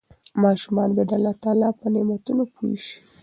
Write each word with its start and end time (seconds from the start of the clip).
ماشومان 0.43 0.89
باید 0.95 1.07
د 1.11 1.13
الله 1.17 1.33
تعالی 1.43 1.69
په 1.79 1.85
نعمتونو 1.93 2.43
پوه 2.53 2.75
شي. 2.85 2.95